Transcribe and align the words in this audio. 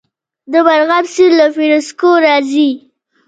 د 0.51 0.53
مرغاب 0.65 1.05
سیند 1.13 1.33
له 1.39 1.47
فیروز 1.55 1.87
کوه 1.99 2.17
راځي 2.27 2.69